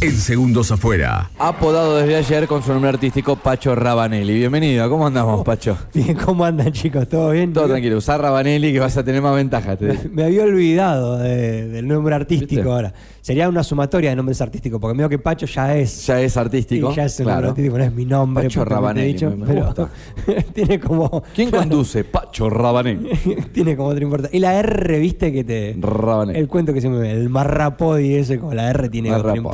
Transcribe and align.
En 0.00 0.12
segundos 0.12 0.70
afuera. 0.70 1.28
Apodado 1.40 1.96
desde 1.96 2.14
ayer 2.14 2.46
con 2.46 2.62
su 2.62 2.70
nombre 2.72 2.88
artístico 2.90 3.34
Pacho 3.34 3.74
Rabanelli. 3.74 4.32
Bienvenido, 4.34 4.88
¿cómo 4.88 5.08
andamos, 5.08 5.44
Pacho? 5.44 5.76
Bien, 5.94 6.14
¿cómo 6.16 6.44
andan 6.44 6.70
chicos? 6.70 7.08
¿Todo 7.08 7.30
bien? 7.32 7.52
Todo 7.52 7.66
tranquilo, 7.66 7.96
usar 7.98 8.20
Rabanelli 8.20 8.72
que 8.72 8.78
vas 8.78 8.96
a 8.96 9.02
tener 9.04 9.20
más 9.20 9.34
ventaja. 9.34 9.76
te. 9.76 10.08
Me 10.12 10.22
había 10.22 10.44
olvidado 10.44 11.18
de- 11.18 11.66
del 11.66 11.88
nombre 11.88 12.14
artístico 12.14 12.54
¿Viste? 12.54 12.70
ahora. 12.70 12.94
Sería 13.22 13.48
una 13.48 13.62
sumatoria 13.64 14.10
de 14.10 14.16
nombres 14.16 14.40
artísticos, 14.40 14.80
porque 14.80 14.96
veo 14.96 15.08
que 15.08 15.18
Pacho 15.18 15.46
ya 15.46 15.76
es. 15.76 16.06
Ya 16.06 16.20
es 16.20 16.36
artístico. 16.36 16.94
ya 16.94 17.04
es 17.06 17.18
un 17.18 17.26
nombre 17.26 17.48
artístico, 17.48 17.76
no 17.78 17.84
es 17.84 17.92
mi 17.92 18.04
nombre. 18.04 18.44
Pacho 18.44 18.64
Rabanelli, 18.64 19.12
dicho, 19.14 19.30
me- 19.36 19.46
pero 19.46 19.74
tiene 20.54 20.78
como. 20.78 21.24
¿Quién 21.34 21.50
claro, 21.50 21.68
conduce? 21.68 22.04
Pacho 22.04 22.48
Rabanelli. 22.48 23.10
tiene 23.52 23.76
como 23.76 23.88
otra 23.88 24.04
importancia. 24.04 24.36
Y 24.36 24.40
la 24.40 24.54
R, 24.60 24.98
viste 25.00 25.32
que 25.32 25.42
te. 25.42 25.76
Rabanelli. 25.80 26.38
El 26.38 26.46
cuento 26.46 26.72
que 26.72 26.80
se 26.80 26.88
me 26.88 26.98
ve, 26.98 27.10
el 27.10 27.28
marrapodi 27.28 28.14
ese, 28.14 28.38
como 28.38 28.54
la 28.54 28.70
R 28.70 28.88
tiene 28.88 29.10
otra 29.12 29.30
Marrapón. 29.34 29.52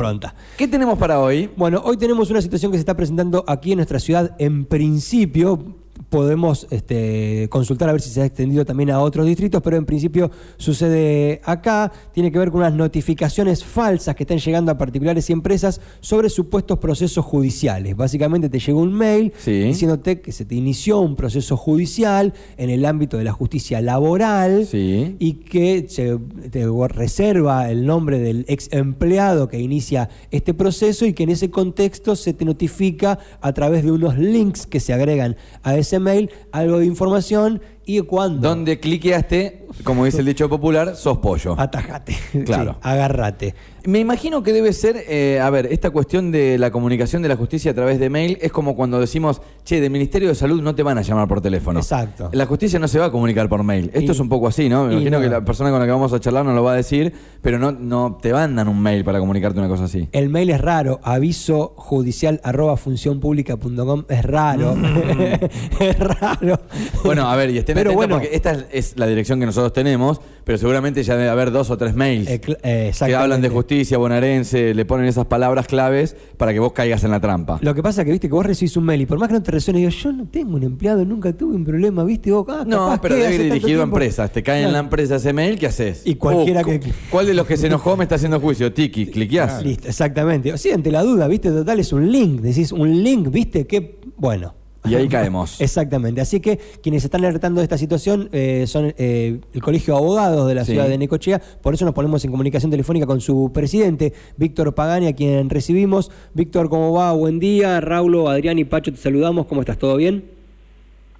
¿Qué 0.56 0.68
tenemos 0.68 0.98
para 0.98 1.20
hoy? 1.20 1.50
Bueno, 1.56 1.82
hoy 1.84 1.96
tenemos 1.96 2.30
una 2.30 2.40
situación 2.40 2.70
que 2.70 2.78
se 2.78 2.80
está 2.80 2.96
presentando 2.96 3.44
aquí 3.46 3.72
en 3.72 3.78
nuestra 3.78 3.98
ciudad. 3.98 4.36
En 4.38 4.64
principio, 4.66 5.83
podemos 6.14 6.68
este, 6.70 7.48
consultar 7.50 7.88
a 7.88 7.92
ver 7.92 8.00
si 8.00 8.08
se 8.08 8.22
ha 8.22 8.24
extendido 8.24 8.64
también 8.64 8.88
a 8.92 9.00
otros 9.00 9.26
distritos, 9.26 9.60
pero 9.64 9.76
en 9.76 9.84
principio 9.84 10.30
sucede 10.58 11.40
acá. 11.42 11.90
Tiene 12.12 12.30
que 12.30 12.38
ver 12.38 12.52
con 12.52 12.60
unas 12.60 12.72
notificaciones 12.72 13.64
falsas 13.64 14.14
que 14.14 14.22
están 14.22 14.38
llegando 14.38 14.70
a 14.70 14.78
particulares 14.78 15.28
y 15.28 15.32
empresas 15.32 15.80
sobre 15.98 16.28
supuestos 16.28 16.78
procesos 16.78 17.24
judiciales. 17.24 17.96
Básicamente 17.96 18.48
te 18.48 18.60
llegó 18.60 18.80
un 18.80 18.92
mail 18.92 19.32
Sí. 19.38 19.64
diciéndote 19.64 20.20
que 20.20 20.30
se 20.30 20.44
te 20.44 20.54
inició 20.54 21.00
un 21.00 21.16
proceso 21.16 21.56
judicial 21.56 22.32
en 22.58 22.70
el 22.70 22.84
ámbito 22.84 23.18
de 23.18 23.24
la 23.24 23.32
justicia 23.32 23.80
laboral 23.80 24.66
Sí. 24.66 25.16
y 25.18 25.32
que 25.32 25.86
se 25.88 26.16
te 26.52 26.64
reserva 26.86 27.68
el 27.72 27.86
nombre 27.86 28.20
del 28.20 28.44
ex 28.46 28.68
empleado 28.70 29.48
que 29.48 29.58
inicia 29.58 30.08
este 30.30 30.54
proceso 30.54 31.06
y 31.06 31.12
que 31.12 31.24
en 31.24 31.30
ese 31.30 31.50
contexto 31.50 32.14
se 32.14 32.32
te 32.34 32.44
notifica 32.44 33.18
a 33.40 33.52
través 33.52 33.82
de 33.82 33.90
unos 33.90 34.16
links 34.16 34.64
que 34.68 34.78
se 34.78 34.92
agregan 34.92 35.34
a 35.64 35.76
ese 35.76 36.03
mail 36.04 36.30
algo 36.52 36.78
de 36.78 36.86
información 36.86 37.60
y 37.86 38.00
cuando 38.00 38.48
Donde 38.48 38.80
cliqueaste, 38.80 39.66
como 39.84 40.04
dice 40.04 40.18
el 40.20 40.26
dicho 40.26 40.48
popular, 40.48 40.96
sos 40.96 41.18
pollo. 41.18 41.54
atajate, 41.58 42.16
Claro. 42.44 42.72
Sí, 42.72 42.78
agárrate. 42.82 43.54
Me 43.86 43.98
imagino 43.98 44.42
que 44.42 44.54
debe 44.54 44.72
ser, 44.72 44.96
eh, 45.08 45.40
a 45.42 45.50
ver, 45.50 45.66
esta 45.66 45.90
cuestión 45.90 46.32
de 46.32 46.56
la 46.56 46.70
comunicación 46.70 47.20
de 47.20 47.28
la 47.28 47.36
justicia 47.36 47.72
a 47.72 47.74
través 47.74 47.98
de 48.00 48.08
mail 48.08 48.38
es 48.40 48.50
como 48.50 48.74
cuando 48.74 48.98
decimos, 48.98 49.42
che, 49.62 49.78
del 49.82 49.90
Ministerio 49.90 50.28
de 50.30 50.34
Salud 50.34 50.62
no 50.62 50.74
te 50.74 50.82
van 50.82 50.96
a 50.96 51.02
llamar 51.02 51.28
por 51.28 51.42
teléfono. 51.42 51.80
Exacto. 51.80 52.30
La 52.32 52.46
justicia 52.46 52.78
no 52.78 52.88
se 52.88 52.98
va 52.98 53.06
a 53.06 53.10
comunicar 53.10 53.46
por 53.50 53.62
mail. 53.62 53.90
Esto 53.92 54.12
Y- 54.12 54.14
es 54.14 54.20
un 54.20 54.30
poco 54.30 54.48
así, 54.48 54.70
¿no? 54.70 54.86
Me 54.86 54.94
imagino 54.94 55.18
no. 55.18 55.22
que 55.22 55.28
la 55.28 55.44
persona 55.44 55.68
con 55.70 55.80
la 55.80 55.84
que 55.84 55.92
vamos 55.92 56.14
a 56.14 56.20
charlar 56.20 56.46
nos 56.46 56.54
lo 56.54 56.62
va 56.62 56.72
a 56.72 56.76
decir, 56.76 57.12
pero 57.42 57.58
no, 57.58 57.72
no 57.72 58.18
te 58.22 58.32
mandan 58.32 58.68
un 58.68 58.80
mail 58.80 59.04
para 59.04 59.18
comunicarte 59.18 59.58
una 59.58 59.68
cosa 59.68 59.84
así. 59.84 60.08
El 60.12 60.30
mail 60.30 60.48
es 60.48 60.62
raro, 60.62 61.00
aviso 61.02 61.74
judicial 61.76 62.40
arroba 62.42 62.78
funcionpública.com 62.78 64.04
es 64.08 64.24
raro, 64.24 64.74
es 65.80 65.98
raro. 65.98 66.58
Bueno, 67.04 67.28
a 67.28 67.36
ver, 67.36 67.50
y 67.50 67.58
estén 67.58 67.73
Pero 67.74 67.92
bueno, 67.94 68.16
porque 68.16 68.30
esta 68.34 68.52
es, 68.52 68.64
es 68.72 68.98
la 68.98 69.06
dirección 69.06 69.40
que 69.40 69.46
nosotros 69.46 69.72
tenemos, 69.72 70.20
pero 70.44 70.58
seguramente 70.58 71.02
ya 71.02 71.16
debe 71.16 71.28
haber 71.30 71.50
dos 71.50 71.70
o 71.70 71.76
tres 71.76 71.94
mails 71.94 72.28
Eh, 72.28 72.40
eh, 72.62 72.92
que 73.04 73.14
hablan 73.14 73.40
de 73.42 73.48
justicia 73.48 73.98
bonaerense, 73.98 74.74
le 74.74 74.84
ponen 74.84 75.06
esas 75.06 75.26
palabras 75.26 75.66
claves 75.66 76.16
para 76.36 76.52
que 76.52 76.60
vos 76.60 76.72
caigas 76.72 77.04
en 77.04 77.10
la 77.10 77.20
trampa. 77.20 77.58
Lo 77.62 77.74
que 77.74 77.82
pasa 77.82 78.02
es 78.02 78.04
que 78.06 78.12
viste 78.12 78.28
que 78.28 78.34
vos 78.34 78.46
recibís 78.46 78.76
un 78.76 78.84
mail 78.84 79.00
y 79.02 79.06
por 79.06 79.18
más 79.18 79.28
que 79.28 79.34
no 79.34 79.42
te 79.42 79.50
resuene, 79.50 79.80
digo, 79.80 79.90
yo 79.90 80.12
no 80.12 80.26
tengo 80.28 80.56
un 80.56 80.62
empleado, 80.62 81.04
nunca 81.04 81.32
tuve 81.32 81.54
un 81.56 81.64
problema, 81.64 82.04
viste, 82.04 82.30
vos, 82.30 82.46
ah, 82.48 82.64
No, 82.66 82.86
capaz 82.86 83.00
pero 83.02 83.14
debe 83.16 83.34
ir 83.34 83.42
dirigido 83.52 83.80
a 83.80 83.84
empresas. 83.84 84.32
Te 84.32 84.42
cae 84.42 84.62
en 84.62 84.72
la 84.72 84.78
empresa 84.80 85.16
ese 85.16 85.32
mail, 85.32 85.58
¿qué 85.58 85.66
haces? 85.66 86.02
Y 86.04 86.14
cualquiera 86.16 86.62
cu- 86.62 86.70
que- 86.70 86.92
¿Cuál 87.10 87.26
de 87.26 87.34
los 87.34 87.46
que 87.46 87.56
se 87.56 87.66
enojó 87.66 87.96
me 87.96 88.04
está 88.04 88.16
haciendo 88.16 88.40
juicio? 88.40 88.72
Tiki, 88.72 89.06
cliqueás. 89.06 89.62
Listo, 89.62 89.88
exactamente. 89.88 90.52
O 90.52 90.58
sea, 90.58 90.74
ante 90.74 90.90
la 90.90 91.02
duda, 91.02 91.26
viste, 91.28 91.50
total 91.50 91.80
es 91.80 91.92
un 91.92 92.10
link, 92.10 92.40
decís 92.40 92.72
un 92.72 93.02
link, 93.02 93.30
viste, 93.30 93.66
que 93.66 93.98
bueno. 94.16 94.54
Y 94.84 94.94
ahí 94.94 95.08
caemos. 95.08 95.60
Exactamente. 95.60 96.20
Así 96.20 96.40
que 96.40 96.58
quienes 96.82 97.04
están 97.04 97.24
alertando 97.24 97.60
de 97.60 97.64
esta 97.64 97.78
situación 97.78 98.28
eh, 98.32 98.64
son 98.66 98.94
eh, 98.98 99.40
el 99.52 99.62
Colegio 99.62 99.94
de 99.94 100.00
Abogados 100.00 100.46
de 100.46 100.54
la 100.54 100.64
Sí. 100.64 100.72
ciudad 100.72 100.88
de 100.88 100.98
Necochea. 100.98 101.40
Por 101.62 101.74
eso 101.74 101.84
nos 101.84 101.94
ponemos 101.94 102.24
en 102.24 102.30
comunicación 102.30 102.70
telefónica 102.70 103.06
con 103.06 103.20
su 103.20 103.50
presidente, 103.52 104.12
Víctor 104.36 104.74
Pagani, 104.74 105.06
a 105.06 105.14
quien 105.14 105.48
recibimos. 105.50 106.10
Víctor, 106.34 106.68
¿cómo 106.68 106.92
va? 106.92 107.12
Buen 107.12 107.38
día. 107.38 107.80
Raulo, 107.80 108.28
Adrián 108.28 108.58
y 108.58 108.64
Pacho, 108.64 108.90
te 108.92 108.98
saludamos. 108.98 109.46
¿Cómo 109.46 109.60
estás? 109.62 109.78
¿Todo 109.78 109.96
bien? 109.96 110.33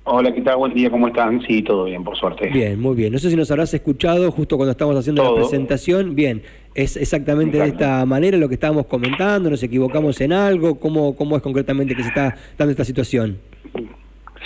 Hola, 0.06 0.34
¿qué 0.34 0.42
tal? 0.42 0.58
Buen 0.58 0.74
día, 0.74 0.90
¿cómo 0.90 1.08
están? 1.08 1.40
Sí, 1.46 1.62
todo 1.62 1.84
bien, 1.84 2.04
por 2.04 2.14
suerte. 2.14 2.50
Bien, 2.50 2.78
muy 2.78 2.94
bien. 2.94 3.10
No 3.10 3.18
sé 3.18 3.30
si 3.30 3.36
nos 3.36 3.50
habrás 3.50 3.72
escuchado 3.72 4.30
justo 4.30 4.58
cuando 4.58 4.72
estábamos 4.72 5.00
haciendo 5.00 5.24
la 5.24 5.34
presentación. 5.34 6.14
Bien, 6.14 6.42
es 6.74 6.98
exactamente 6.98 7.56
de 7.56 7.68
esta 7.68 8.04
manera 8.04 8.36
lo 8.36 8.46
que 8.46 8.54
estábamos 8.54 8.84
comentando, 8.84 9.48
nos 9.48 9.62
equivocamos 9.62 10.20
en 10.20 10.34
algo, 10.34 10.78
¿cómo, 10.78 11.16
cómo 11.16 11.36
es 11.36 11.42
concretamente 11.42 11.94
que 11.94 12.02
se 12.02 12.08
está 12.08 12.36
dando 12.58 12.72
esta 12.72 12.84
situación? 12.84 13.38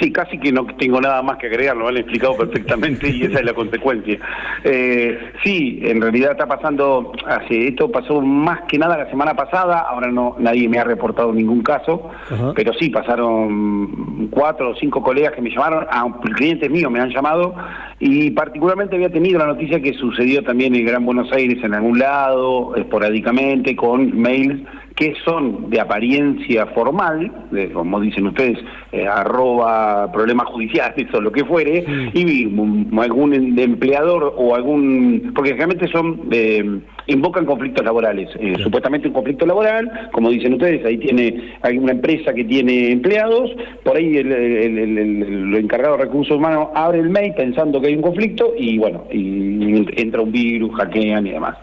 Sí, 0.00 0.12
casi 0.12 0.38
que 0.38 0.53
no 0.53 0.64
tengo 0.78 1.00
nada 1.00 1.22
más 1.22 1.38
que 1.38 1.47
agregar, 1.47 1.76
lo 1.76 1.88
han 1.88 1.97
explicado 1.97 2.36
perfectamente 2.38 3.09
y 3.09 3.25
esa 3.25 3.41
es 3.41 3.44
la 3.44 3.54
consecuencia. 3.54 4.19
Eh, 4.64 5.32
sí, 5.42 5.81
en 5.82 6.00
realidad 6.00 6.32
está 6.32 6.47
pasando, 6.47 7.12
hace, 7.26 7.69
esto 7.69 7.91
pasó 7.91 8.20
más 8.20 8.62
que 8.69 8.78
nada 8.78 8.97
la 8.97 9.10
semana 9.10 9.34
pasada, 9.34 9.81
ahora 9.81 10.10
no 10.10 10.36
nadie 10.38 10.69
me 10.69 10.78
ha 10.78 10.84
reportado 10.84 11.32
ningún 11.32 11.62
caso, 11.62 12.10
pero 12.54 12.72
sí, 12.75 12.91
pasaron 12.91 14.28
cuatro 14.31 14.70
o 14.70 14.75
cinco 14.76 15.03
colegas 15.03 15.32
que 15.32 15.42
me 15.42 15.50
llamaron, 15.50 15.86
a 15.91 16.06
clientes 16.34 16.70
míos 16.70 16.91
me 16.91 17.00
han 17.00 17.10
llamado 17.10 17.54
y 18.00 18.30
particularmente 18.30 18.94
había 18.94 19.10
tenido 19.10 19.38
la 19.38 19.47
noticia 19.47 19.80
que 19.80 19.92
sucedió 19.94 20.42
también 20.44 20.75
en 20.75 20.86
Gran 20.86 21.04
Buenos 21.04 21.32
Aires 21.32 21.59
en 21.62 21.75
algún 21.75 21.98
lado, 21.98 22.76
esporádicamente, 22.76 23.75
con 23.75 24.16
mails 24.19 24.62
que 24.98 25.14
son 25.25 25.70
de 25.70 25.81
apariencia 25.81 26.66
formal, 26.75 27.31
de, 27.53 27.70
como 27.70 28.00
dicen 28.00 28.26
ustedes, 28.26 28.59
eh, 28.91 29.06
arroba 29.06 30.10
problemas 30.10 30.48
judiciales 30.48 31.06
o 31.14 31.20
lo 31.20 31.31
que 31.31 31.44
fuere, 31.44 31.84
y 32.14 32.47
um, 32.47 32.98
algún 32.98 33.32
em- 33.32 33.56
empleador 33.56 34.34
o 34.36 34.56
algún, 34.56 35.31
porque 35.36 35.50
generalmente 35.50 35.86
son, 35.88 36.22
eh, 36.32 36.81
invocan 37.06 37.47
conflictos 37.47 37.84
laborales, 37.84 38.28
eh, 38.41 38.56
supuestamente 38.60 39.06
un 39.06 39.14
conflicto 39.14 39.47
laboral, 39.47 40.09
como 40.12 40.31
dicen 40.31 40.54
ustedes, 40.54 40.84
ahí 40.84 40.98
tiene, 40.98 41.53
hay 41.62 41.78
una 41.78 41.92
empresa 41.92 42.34
que 42.34 42.42
tiene 42.44 42.91
empleados, 42.91 43.53
por 43.84 43.97
ahí 43.97 44.16
el, 44.16 44.32
el- 44.32 44.78
el- 44.78 44.98
el- 44.98 45.22
el 45.22 45.54
encargado 45.54 45.97
de 45.97 46.04
recursos 46.06 46.36
humanos 46.36 46.70
abre 46.75 46.98
el 46.98 47.09
mail 47.10 47.34
pensando 47.36 47.80
que 47.80 47.86
hay 47.86 47.94
un 47.94 48.03
conflicto 48.03 48.53
y 48.59 48.78
bueno, 48.78 49.04
y 49.12 49.86
entra 49.97 50.22
un 50.22 50.32
virus, 50.32 50.75
hackean 50.75 51.25
y 51.26 51.30
demás. 51.30 51.56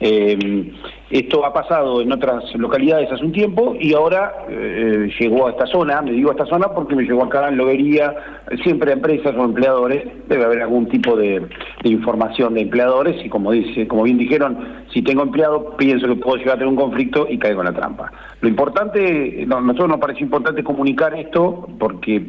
Eh, 0.00 0.72
esto 1.10 1.44
ha 1.46 1.52
pasado 1.52 2.02
en 2.02 2.12
otras 2.12 2.44
localidades 2.54 3.10
hace 3.10 3.24
un 3.24 3.32
tiempo 3.32 3.74
y 3.80 3.94
ahora 3.94 4.44
eh, 4.48 5.08
llegó 5.18 5.46
a 5.46 5.50
esta 5.50 5.66
zona, 5.66 6.02
me 6.02 6.12
digo 6.12 6.28
a 6.28 6.32
esta 6.32 6.44
zona 6.46 6.68
porque 6.68 6.94
me 6.94 7.04
llegó 7.04 7.24
acá 7.24 7.48
en 7.48 7.56
Lobería, 7.56 8.14
siempre 8.62 8.92
empresas 8.92 9.34
o 9.36 9.44
empleadores, 9.44 10.04
debe 10.28 10.44
haber 10.44 10.60
algún 10.62 10.86
tipo 10.88 11.16
de, 11.16 11.42
información 11.84 12.54
de 12.54 12.62
empleadores 12.62 13.24
y 13.24 13.28
como 13.28 13.52
dice, 13.52 13.88
como 13.88 14.02
bien 14.02 14.18
dijeron, 14.18 14.58
si 14.92 15.00
tengo 15.02 15.22
empleado 15.22 15.76
pienso 15.76 16.06
que 16.06 16.16
puedo 16.16 16.36
llegar 16.36 16.56
a 16.56 16.58
tener 16.58 16.68
un 16.68 16.76
conflicto 16.76 17.26
y 17.28 17.38
caigo 17.38 17.60
en 17.62 17.66
la 17.66 17.72
trampa. 17.74 18.12
Lo 18.40 18.48
importante, 18.48 19.46
a 19.50 19.60
nosotros 19.60 19.88
nos 19.88 20.00
parece 20.00 20.20
importante 20.22 20.62
comunicar 20.62 21.14
esto 21.14 21.68
porque 21.78 22.22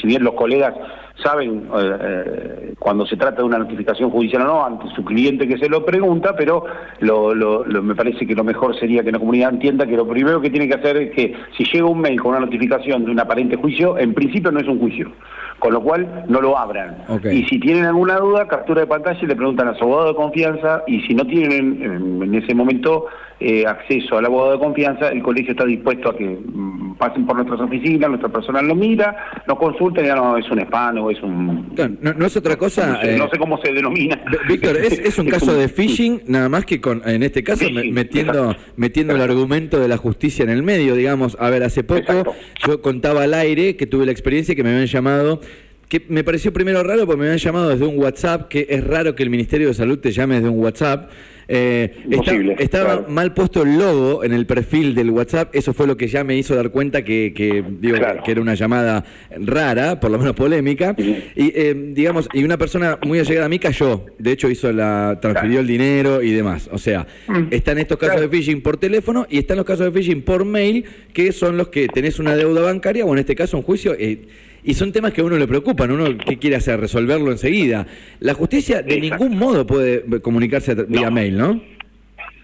si 0.00 0.06
bien 0.06 0.22
los 0.22 0.34
colegas 0.34 0.74
saben 1.22 1.68
eh, 1.76 1.96
eh, 2.00 2.74
cuando 2.78 3.04
se 3.04 3.16
trata 3.16 3.38
de 3.38 3.44
una 3.44 3.58
notificación 3.58 4.08
judicial 4.10 4.42
o 4.42 4.46
no 4.46 4.64
ante 4.64 4.88
su 4.94 5.04
cliente 5.04 5.46
que 5.46 5.58
se 5.58 5.68
lo 5.68 5.84
pregunta, 5.84 6.34
pero 6.36 6.64
lo- 7.00 7.34
me 7.82 7.94
parece 7.94 8.19
que 8.26 8.34
lo 8.34 8.44
mejor 8.44 8.78
sería 8.78 9.02
que 9.02 9.12
la 9.12 9.18
comunidad 9.18 9.50
entienda 9.50 9.86
que 9.86 9.96
lo 9.96 10.06
primero 10.06 10.40
que 10.40 10.50
tiene 10.50 10.68
que 10.68 10.74
hacer 10.74 10.96
es 10.96 11.10
que 11.12 11.34
si 11.56 11.64
llega 11.64 11.86
un 11.86 12.00
mail 12.00 12.20
con 12.20 12.32
una 12.32 12.40
notificación 12.40 13.04
de 13.04 13.10
un 13.10 13.20
aparente 13.20 13.56
juicio, 13.56 13.98
en 13.98 14.14
principio 14.14 14.50
no 14.50 14.60
es 14.60 14.68
un 14.68 14.78
juicio, 14.78 15.12
con 15.58 15.72
lo 15.72 15.82
cual 15.82 16.24
no 16.28 16.40
lo 16.40 16.56
abran. 16.56 16.98
Y 17.30 17.44
si 17.44 17.58
tienen 17.58 17.84
alguna 17.84 18.16
duda, 18.18 18.46
captura 18.46 18.82
de 18.82 18.86
pantalla 18.86 19.18
y 19.20 19.26
le 19.26 19.36
preguntan 19.36 19.68
a 19.68 19.74
su 19.74 19.84
abogado 19.84 20.08
de 20.08 20.14
confianza. 20.14 20.82
Y 20.86 21.00
si 21.02 21.14
no 21.14 21.26
tienen 21.26 21.82
en, 21.82 22.22
en 22.22 22.34
ese 22.34 22.54
momento 22.54 23.06
eh, 23.40 23.64
acceso 23.66 24.18
al 24.18 24.26
abogado 24.26 24.52
de 24.52 24.58
confianza, 24.58 25.08
el 25.08 25.22
colegio 25.22 25.52
está 25.52 25.64
dispuesto 25.64 26.10
a 26.10 26.16
que 26.16 26.26
mm, 26.26 26.79
pasen 27.00 27.26
por 27.26 27.34
nuestras 27.34 27.60
oficinas, 27.60 28.10
nuestro 28.10 28.30
personal 28.30 28.68
lo 28.68 28.74
mira, 28.74 29.16
nos 29.48 29.58
consulta 29.58 30.02
y 30.02 30.06
ya 30.06 30.14
no 30.14 30.36
es 30.36 30.48
un 30.50 30.60
spam 30.60 30.98
o 30.98 31.10
es 31.10 31.20
un... 31.22 31.74
No, 32.00 32.12
no 32.12 32.26
es 32.26 32.36
otra 32.36 32.56
cosa. 32.56 32.86
no, 32.86 33.00
sé, 33.00 33.14
eh, 33.14 33.18
no 33.18 33.28
sé 33.28 33.38
cómo 33.38 33.58
se 33.62 33.72
denomina. 33.72 34.22
Víctor, 34.46 34.76
es, 34.76 34.98
es 34.98 35.18
un 35.18 35.26
caso 35.30 35.54
de 35.54 35.68
phishing, 35.68 36.22
nada 36.26 36.48
más 36.48 36.66
que 36.66 36.80
con, 36.80 37.02
en 37.08 37.22
este 37.22 37.42
caso, 37.42 37.64
Phishing, 37.64 37.92
metiendo, 37.92 38.50
exacto. 38.50 38.72
metiendo 38.76 39.14
el 39.14 39.22
argumento 39.22 39.80
de 39.80 39.88
la 39.88 39.96
justicia 39.96 40.42
en 40.42 40.50
el 40.50 40.62
medio, 40.62 40.94
digamos. 40.94 41.36
A 41.40 41.48
ver, 41.50 41.62
hace 41.62 41.82
poco 41.82 42.00
Exacto. 42.00 42.34
yo 42.66 42.82
contaba 42.82 43.22
al 43.22 43.34
aire 43.34 43.76
que 43.76 43.86
tuve 43.86 44.04
la 44.04 44.12
experiencia 44.12 44.54
que 44.54 44.62
me 44.62 44.70
habían 44.70 44.86
llamado 44.86 45.40
que 45.90 46.04
me 46.08 46.22
pareció 46.22 46.52
primero 46.52 46.82
raro 46.84 47.04
porque 47.04 47.18
me 47.18 47.24
habían 47.26 47.38
llamado 47.38 47.68
desde 47.70 47.84
un 47.84 47.98
WhatsApp, 47.98 48.46
que 48.48 48.64
es 48.70 48.84
raro 48.86 49.16
que 49.16 49.24
el 49.24 49.28
Ministerio 49.30 49.66
de 49.68 49.74
Salud 49.74 49.98
te 49.98 50.12
llame 50.12 50.36
desde 50.36 50.48
un 50.48 50.60
WhatsApp. 50.60 51.10
Eh, 51.52 52.04
está- 52.08 52.32
estaba 52.62 52.84
claro. 52.98 53.06
mal 53.08 53.34
puesto 53.34 53.64
el 53.64 53.76
logo 53.76 54.22
en 54.22 54.32
el 54.32 54.46
perfil 54.46 54.94
del 54.94 55.10
WhatsApp, 55.10 55.52
eso 55.52 55.74
fue 55.74 55.88
lo 55.88 55.96
que 55.96 56.06
ya 56.06 56.22
me 56.22 56.36
hizo 56.36 56.54
dar 56.54 56.70
cuenta 56.70 57.02
que, 57.02 57.32
que, 57.34 57.64
digo, 57.80 57.96
Claro. 57.96 58.22
que 58.22 58.30
era 58.30 58.40
una 58.40 58.54
llamada 58.54 59.04
rara, 59.36 59.98
por 59.98 60.12
lo 60.12 60.18
menos 60.20 60.36
polémica. 60.36 60.94
Y 60.96 61.24
eh, 61.56 61.74
digamos, 61.92 62.28
y 62.32 62.44
una 62.44 62.56
persona 62.56 63.00
muy 63.04 63.18
allegada 63.18 63.46
a 63.46 63.48
mí 63.48 63.58
cayó, 63.58 64.06
de 64.16 64.30
hecho 64.30 64.48
hizo 64.48 64.70
la, 64.72 65.18
transfirió 65.20 65.58
el 65.58 65.66
dinero 65.66 66.22
y 66.22 66.30
demás. 66.30 66.70
O 66.72 66.78
sea, 66.78 67.08
están 67.50 67.78
estos 67.78 67.98
casos 67.98 68.14
Claro. 68.14 68.28
de 68.30 68.36
phishing 68.36 68.62
por 68.62 68.76
teléfono 68.76 69.26
y 69.28 69.38
están 69.38 69.56
los 69.56 69.66
casos 69.66 69.86
de 69.86 69.90
phishing 70.00 70.22
por 70.22 70.44
mail, 70.44 70.84
que 71.12 71.32
son 71.32 71.56
los 71.56 71.66
que 71.66 71.88
tenés 71.88 72.20
una 72.20 72.36
deuda 72.36 72.60
bancaria 72.62 73.04
o 73.04 73.12
en 73.12 73.18
este 73.18 73.34
caso 73.34 73.56
un 73.56 73.64
juicio. 73.64 73.96
eh, 73.98 74.20
y 74.64 74.74
son 74.74 74.92
temas 74.92 75.12
que 75.12 75.20
a 75.20 75.24
uno 75.24 75.36
le 75.36 75.46
preocupan, 75.46 75.90
uno 75.90 76.06
qué 76.18 76.38
quiere 76.38 76.56
hacer, 76.56 76.78
resolverlo 76.80 77.30
enseguida. 77.30 77.86
La 78.20 78.34
justicia 78.34 78.82
de 78.82 78.94
Exacto. 78.94 79.24
ningún 79.24 79.38
modo 79.38 79.66
puede 79.66 80.20
comunicarse 80.20 80.72
a 80.72 80.76
tra- 80.76 80.86
vía 80.88 81.06
No. 81.06 81.10
mail, 81.12 81.36
¿no? 81.38 81.60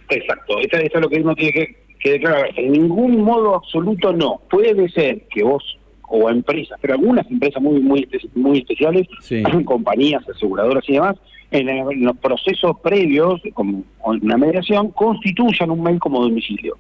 Exacto, 0.09 0.59
esto, 0.61 0.77
esto 0.79 0.99
es 0.99 1.03
lo 1.03 1.09
que 1.09 1.21
uno 1.21 1.35
tiene 1.35 1.53
que, 1.53 1.77
que 1.99 2.11
declarar. 2.13 2.51
En 2.57 2.73
ningún 2.73 3.21
modo 3.23 3.55
absoluto 3.57 4.13
no. 4.13 4.41
Puede 4.49 4.89
ser 4.91 5.23
que 5.35 5.43
vos 5.43 5.63
o 6.09 6.31
empresas, 6.31 6.79
pero 6.81 6.95
algunas 6.95 7.29
empresas 7.29 7.61
muy 7.61 7.81
muy 7.81 8.09
muy 8.37 8.59
especiales, 8.59 9.09
Sí. 9.21 9.43
compañías, 9.65 10.23
aseguradoras 10.29 10.85
y 10.89 10.93
demás, 10.95 11.17
en, 11.51 11.69
en 11.69 12.05
los 12.05 12.17
procesos 12.19 12.77
previos, 12.83 13.41
como 13.55 13.83
una 14.05 14.37
mediación, 14.37 14.91
constituyan 14.93 15.71
un 15.71 15.83
mail 15.83 15.99
como 15.99 16.21
domicilio. 16.23 16.77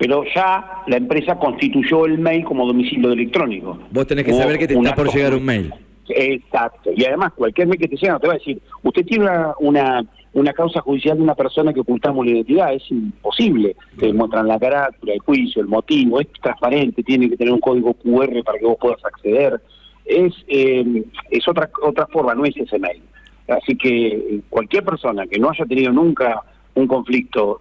Pero 0.00 0.24
ya 0.34 0.82
la 0.86 0.96
empresa 0.96 1.38
constituyó 1.38 2.06
el 2.06 2.18
mail 2.18 2.42
como 2.42 2.66
domicilio 2.66 3.12
electrónico. 3.12 3.78
Vos 3.90 4.06
tenés 4.06 4.24
que 4.24 4.32
saber 4.32 4.58
que 4.58 4.66
te 4.66 4.72
está 4.72 4.94
por 4.94 5.12
llegar 5.12 5.34
un 5.34 5.44
mail. 5.44 5.74
Exacto. 6.08 6.90
Y 6.96 7.04
además, 7.04 7.34
cualquier 7.34 7.66
mail 7.68 7.78
que 7.78 7.88
te 7.88 7.96
llega 7.96 8.14
no 8.14 8.18
te 8.20 8.26
va 8.26 8.32
a 8.32 8.38
decir, 8.38 8.62
usted 8.82 9.04
tiene 9.04 9.24
una, 9.24 9.54
una, 9.60 10.04
una 10.32 10.52
causa 10.54 10.80
judicial 10.80 11.18
de 11.18 11.22
una 11.22 11.34
persona 11.34 11.74
que 11.74 11.80
ocultamos 11.80 12.24
la 12.24 12.32
identidad. 12.32 12.72
Es 12.72 12.90
imposible. 12.90 13.76
Te 13.98 14.10
muestran 14.14 14.48
la 14.48 14.58
carátula, 14.58 15.12
el 15.12 15.20
juicio, 15.20 15.60
el 15.60 15.68
motivo. 15.68 16.18
Es 16.18 16.28
transparente, 16.40 17.02
tiene 17.02 17.28
que 17.28 17.36
tener 17.36 17.52
un 17.52 17.60
código 17.60 17.92
QR 17.92 18.42
para 18.42 18.58
que 18.58 18.64
vos 18.64 18.78
puedas 18.80 19.04
acceder. 19.04 19.60
Es, 20.06 20.32
eh, 20.48 21.04
es 21.30 21.46
otra, 21.46 21.68
otra 21.82 22.06
forma, 22.06 22.34
no 22.34 22.46
es 22.46 22.56
ese 22.56 22.78
mail. 22.78 23.02
Así 23.48 23.76
que 23.76 24.06
eh, 24.06 24.40
cualquier 24.48 24.82
persona 24.82 25.26
que 25.26 25.38
no 25.38 25.50
haya 25.50 25.66
tenido 25.66 25.92
nunca 25.92 26.42
un 26.74 26.86
conflicto, 26.86 27.60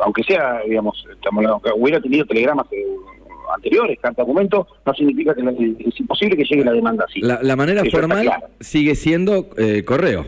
aunque 0.00 0.22
sea, 0.24 0.60
digamos, 0.66 1.04
estamos 1.10 1.44
hablando, 1.44 1.60
que 1.60 1.70
hubiera 1.76 2.00
tenido 2.00 2.26
telegramas 2.26 2.66
eh, 2.72 2.84
anteriores, 3.54 3.98
carta 4.00 4.22
documento, 4.22 4.66
no 4.84 4.94
significa 4.94 5.34
que 5.34 5.42
es 5.78 6.00
imposible 6.00 6.36
que 6.36 6.44
llegue 6.44 6.64
la 6.64 6.72
demanda 6.72 7.04
así. 7.08 7.20
La, 7.20 7.40
la 7.42 7.56
manera 7.56 7.82
Eso 7.82 7.96
formal 7.96 8.24
claro. 8.24 8.46
sigue 8.60 8.94
siendo 8.94 9.50
eh, 9.56 9.84
correo. 9.84 10.26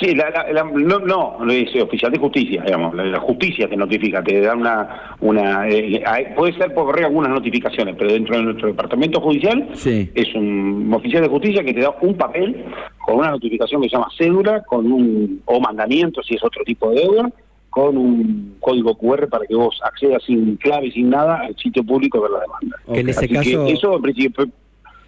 Sí, 0.00 0.14
la, 0.16 0.30
la- 0.30 0.52
la- 0.52 0.64
no, 0.64 0.98
no, 1.38 1.50
es 1.52 1.74
oficial 1.80 2.10
de 2.10 2.18
justicia, 2.18 2.60
digamos, 2.64 2.92
la, 2.94 3.04
la 3.04 3.20
justicia 3.20 3.68
te 3.68 3.76
notifica, 3.76 4.22
te 4.22 4.40
da 4.40 4.54
una, 4.56 5.16
una 5.20 5.68
eh, 5.68 6.02
hay- 6.04 6.26
puede 6.36 6.54
ser 6.54 6.74
por 6.74 6.86
correo 6.86 7.06
algunas 7.06 7.30
notificaciones, 7.30 7.94
pero 7.96 8.12
dentro 8.12 8.36
de 8.36 8.42
nuestro 8.42 8.66
departamento 8.66 9.20
judicial 9.20 9.68
Sí. 9.74 10.10
es 10.14 10.34
un 10.34 10.92
oficial 10.92 11.22
de 11.22 11.28
justicia 11.28 11.62
que 11.62 11.72
te 11.72 11.80
da 11.82 11.94
un 12.00 12.16
papel 12.16 12.64
con 13.06 13.18
una 13.18 13.30
notificación 13.30 13.80
que 13.80 13.88
se 13.88 13.94
llama 13.96 14.08
cédula, 14.18 14.64
con 14.64 14.90
un 14.90 15.40
o 15.44 15.60
mandamiento 15.60 16.20
si 16.24 16.34
es 16.34 16.42
otro 16.42 16.64
tipo 16.64 16.90
de 16.90 17.02
deuda, 17.02 17.30
con 17.70 17.96
un 17.96 18.56
código 18.58 18.96
QR 18.96 19.28
para 19.28 19.46
que 19.46 19.54
vos 19.54 19.78
accedas 19.84 20.22
sin 20.24 20.56
clave, 20.56 20.90
sin 20.90 21.10
nada 21.10 21.42
al 21.46 21.56
sitio 21.56 21.84
público 21.84 22.20
ver 22.20 22.32
la 22.32 22.40
demanda. 22.40 22.76
Que 22.92 23.00
en 23.00 23.08
ese 23.10 23.20
Así 23.20 23.28
que 23.28 23.34
caso- 23.34 23.66
eso 23.66 23.96
en 23.96 24.02
principio 24.02 24.46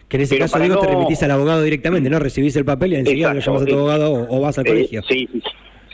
Que 0.09 0.17
en 0.17 0.23
ese 0.23 0.37
Pero 0.37 0.45
caso, 0.47 0.59
digo, 0.61 0.79
te 0.79 0.87
no- 0.87 0.93
remitís 0.93 1.23
al 1.23 1.31
abogado 1.33 1.63
directamente, 1.63 2.09
¿no? 2.09 2.19
Recibís 2.19 2.57
el 2.57 2.65
papel 2.65 2.95
y 2.95 2.97
enseguida 2.97 3.29
lo 3.33 3.39
Exacto, 3.41 3.51
llamas 3.51 3.63
a 3.63 3.67
tu 3.67 3.73
eh, 3.73 3.79
abogado 3.79 4.13
o, 4.13 4.39
o 4.39 4.41
vas 4.41 4.59
al 4.59 4.67
Eh, 4.67 4.71
colegio. 4.71 5.03
sí, 5.09 5.29
sí, 5.33 5.43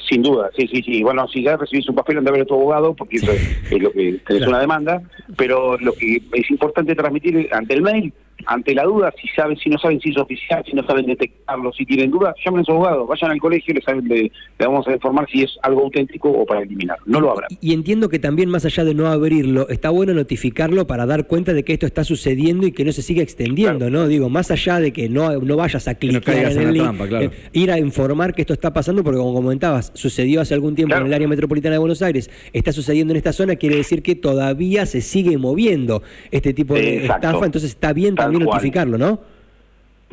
sin 0.09 0.23
duda, 0.23 0.51
sí, 0.57 0.69
sí, 0.69 0.83
sí. 0.83 1.03
Bueno, 1.03 1.27
si 1.29 1.43
ya 1.43 1.57
recibís 1.57 1.89
un 1.89 1.97
papel, 1.97 2.19
anda 2.19 2.31
a 2.31 2.33
ver 2.33 2.43
a 2.43 2.45
tu 2.45 2.55
abogado, 2.55 2.95
porque 2.95 3.17
eso 3.17 3.33
es, 3.33 3.43
es 3.71 3.83
lo 3.83 3.91
que 3.91 4.01
tenés 4.03 4.23
Claro. 4.25 4.49
una 4.51 4.61
demanda, 4.61 5.03
pero 5.37 5.77
lo 5.79 5.93
que 5.95 6.23
es 6.33 6.51
importante 6.51 6.95
transmitir 6.95 7.49
ante 7.53 7.75
el 7.75 7.83
mail, 7.83 8.13
ante 8.47 8.75
la 8.75 8.85
duda, 8.85 9.13
si 9.21 9.29
saben, 9.29 9.57
si 9.57 9.71
no 9.71 9.79
saben 9.79 10.01
si 10.01 10.11
es 10.11 10.19
oficial, 10.19 10.63
si 10.67 10.73
no 10.75 10.85
saben 10.87 11.07
detectarlo, 11.07 11.73
si 11.73 11.87
tienen 11.87 12.11
dudas, 12.11 12.35
llamen 12.45 12.61
a 12.61 12.65
su 12.65 12.73
abogado, 12.73 13.07
vayan 13.07 13.31
al 13.31 13.39
colegio 13.41 13.73
y 13.73 13.77
les, 13.77 13.85
saben- 13.85 14.07
le, 14.07 14.23
le 14.25 14.67
vamos 14.67 14.87
a 14.87 14.93
informar 14.93 15.27
si 15.31 15.43
es 15.43 15.57
algo 15.63 15.83
auténtico 15.83 16.31
o 16.31 16.45
para 16.45 16.63
eliminar. 16.63 16.99
No 17.07 17.21
lo 17.21 17.31
habrá. 17.33 17.49
Y 17.61 17.73
entiendo 17.73 18.09
que 18.09 18.19
también, 18.19 18.49
más 18.51 18.65
allá 18.65 18.85
de 18.85 18.95
no 18.95 19.07
abrirlo, 19.07 19.69
está 19.69 19.91
bueno 19.91 20.13
notificarlo 20.15 20.87
para 20.87 21.07
dar 21.07 21.27
cuenta 21.27 21.53
de 21.55 21.65
que 21.65 21.73
esto 21.73 21.87
está 21.87 22.05
sucediendo 22.05 22.67
y 22.67 22.73
que 22.73 22.85
no 22.85 22.93
se 22.93 23.03
siga 23.03 23.23
extendiendo, 23.23 23.89
¿no? 23.91 24.07
Digo, 24.09 24.29
más 24.29 24.51
allá 24.51 24.79
de 24.81 24.93
que 24.93 25.09
no, 25.09 25.33
no 25.41 25.57
vayas 25.57 25.89
a 25.89 25.95
clicar 25.95 26.37
en 26.37 26.47
el 26.47 26.65
la 26.65 26.71
link, 26.73 26.83
trampa, 26.83 27.09
claro. 27.09 27.25
eh, 27.27 27.31
ir 27.53 27.71
a 27.71 27.79
informar 27.79 28.35
que 28.35 28.43
esto 28.43 28.53
está 28.53 28.73
pasando, 28.73 29.03
porque 29.05 29.19
como 29.19 29.33
comentabas, 29.35 29.91
sucedió 29.95 30.41
hace 30.41 30.55
algún 30.55 30.75
tiempo 30.75 30.91
Claro. 30.91 31.07
en 31.07 31.09
el 31.09 31.15
área 31.15 31.29
metropolitana 31.29 31.73
de 31.75 31.79
Buenos 31.79 32.03
Aires, 32.03 32.31
está 32.53 32.73
sucediendo 32.73 33.13
en 33.13 33.17
esta 33.17 33.33
zona, 33.33 33.57
quiere 33.57 33.77
decir 33.77 34.03
que 34.03 34.15
todavía 34.15 34.85
se 34.87 35.01
sigue 35.01 35.39
moviendo 35.39 36.03
este 36.31 36.53
tipo 36.53 36.75
de 36.75 36.99
Exacto. 37.05 37.27
estafa, 37.29 37.47
entonces 37.47 37.71
está 37.71 37.93
bien 37.93 38.15
también 38.25 38.45
cual. 38.45 38.57
notificarlo, 38.57 38.99
¿no? 38.99 39.19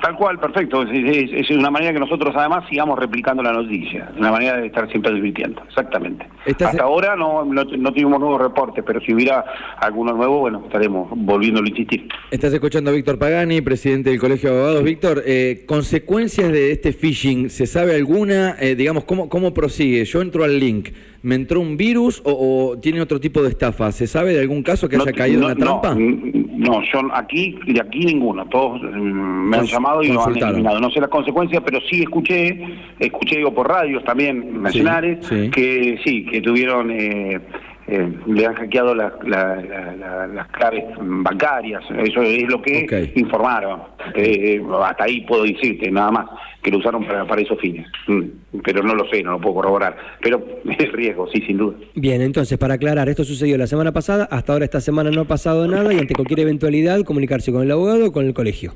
Tal 0.01 0.15
cual, 0.15 0.39
perfecto. 0.39 0.81
Es, 0.81 0.89
es- 0.91 1.31
es 1.31 1.49
una 1.51 1.69
manera 1.69 1.93
que 1.93 1.99
nosotros 1.99 2.33
además 2.35 2.63
sigamos 2.67 2.97
replicando 2.97 3.43
la 3.43 3.51
noticia, 3.53 4.09
una 4.17 4.31
manera 4.31 4.57
de 4.57 4.65
estar 4.65 4.89
siempre 4.89 5.11
advirtiendo, 5.11 5.61
exactamente. 5.67 6.25
Estás- 6.43 6.69
Hasta 6.71 6.83
ahora 6.83 7.15
no, 7.15 7.45
no, 7.45 7.63
no 7.65 7.91
tuvimos 7.93 8.19
nuevos 8.19 8.41
reportes, 8.41 8.83
pero 8.87 8.99
si 9.01 9.13
hubiera 9.13 9.45
alguno 9.79 10.13
nuevo, 10.13 10.39
bueno, 10.39 10.63
estaremos 10.65 11.07
volviéndolo 11.15 11.67
a 11.67 11.69
insistir. 11.69 12.07
Estás 12.31 12.51
escuchando 12.51 12.89
a 12.89 12.93
Víctor 12.93 13.19
Pagani, 13.19 13.61
presidente 13.61 14.09
del 14.09 14.19
Colegio 14.19 14.49
de 14.49 14.55
Abogados. 14.57 14.83
Víctor, 14.83 15.21
eh, 15.23 15.65
consecuencias 15.67 16.51
de 16.51 16.71
este 16.71 16.93
phishing, 16.93 17.51
¿se 17.51 17.67
sabe 17.67 17.95
alguna? 17.95 18.55
Eh, 18.59 18.73
digamos, 18.75 19.03
¿cómo, 19.03 19.29
¿cómo 19.29 19.53
prosigue? 19.53 20.03
Yo 20.05 20.23
entro 20.23 20.43
al 20.45 20.57
link, 20.59 20.89
¿me 21.23 21.35
entró 21.35 21.59
un 21.59 21.77
virus 21.77 22.21
o, 22.25 22.71
o 22.73 22.77
tiene 22.79 23.01
otro 23.01 23.19
tipo 23.19 23.41
de 23.41 23.49
estafa? 23.49 23.91
¿Se 23.91 24.07
sabe 24.07 24.33
de 24.33 24.41
algún 24.41 24.63
caso 24.63 24.87
que 24.89 24.95
haya 24.97 25.11
caído 25.13 25.41
no- 25.41 25.49
en 25.49 25.57
una 25.57 25.65
trampa? 25.79 25.95
No, 25.95 26.79
yo 26.93 26.99
aquí, 27.13 27.57
de 27.65 27.79
aquí 27.81 27.99
ninguno. 28.05 28.45
Todos 28.47 28.81
mm, 28.83 29.49
me 29.49 29.57
han 29.57 29.65
llamado 29.65 30.03
y 30.03 30.09
lo 30.09 30.23
han 30.25 30.37
eliminado. 30.37 30.79
No 30.79 30.91
sé 30.91 30.99
las 30.99 31.09
consecuencias, 31.09 31.61
pero 31.65 31.79
sí 31.89 32.01
escuché, 32.03 32.59
escuché 32.99 33.37
digo 33.37 33.53
por 33.53 33.67
radios 33.67 34.03
también 34.03 34.61
nacionales, 34.61 35.25
sí. 35.25 35.49
que 35.49 35.99
sí, 36.03 36.25
que 36.25 36.41
tuvieron, 36.41 36.91
eh, 36.91 37.39
eh, 37.91 38.09
le 38.25 38.45
han 38.45 38.53
hackeado 38.55 38.95
las- 38.95 39.13
la- 39.23 39.55
la- 39.57 39.95
la- 39.95 40.27
las 40.27 40.47
claves 40.47 40.83
bancarias. 40.99 41.83
Eso 41.97 42.21
es 42.21 42.43
lo 42.49 42.61
que 42.61 43.11
informaron. 43.15 43.81
Eh, 44.15 44.61
hasta 44.83 45.03
ahí 45.03 45.21
puedo 45.21 45.43
decirte, 45.43 45.91
nada 45.91 46.09
más, 46.11 46.25
que 46.63 46.71
lo 46.71 46.77
usaron 46.77 47.05
para, 47.05 47.25
para 47.27 47.41
esos 47.41 47.59
fines. 47.59 47.85
Mm, 48.07 48.21
Pero 48.63 48.81
no 48.83 48.93
lo 48.95 49.07
sé, 49.09 49.21
no 49.23 49.31
lo 49.31 49.41
puedo 49.41 49.55
corroborar. 49.55 49.97
Pero 50.21 50.45
es 50.79 50.91
riesgo, 50.93 51.27
sí, 51.31 51.41
sin 51.45 51.57
duda. 51.57 51.75
Bien, 51.95 52.21
entonces, 52.21 52.57
para 52.57 52.75
aclarar, 52.75 53.09
esto 53.09 53.23
sucedió 53.23 53.57
la 53.57 53.67
semana 53.67 53.91
pasada, 53.91 54.25
hasta 54.31 54.53
ahora 54.53 54.65
esta 54.65 54.79
semana 54.81 55.11
no 55.11 55.21
ha 55.21 55.25
pasado 55.25 55.67
nada 55.67 55.93
y 55.93 55.99
ante 55.99 56.13
cualquier 56.15 56.39
eventualidad 56.41 57.01
comunicarse 57.03 57.51
con 57.51 57.63
el 57.63 57.71
abogado 57.71 58.07
o 58.07 58.11
con 58.11 58.25
el 58.25 58.33
colegio. 58.33 58.73